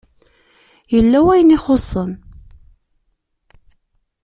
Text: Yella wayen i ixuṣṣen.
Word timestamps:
Yella 0.95 1.19
wayen 1.25 1.53
i 1.55 1.57
ixuṣṣen. 1.59 2.11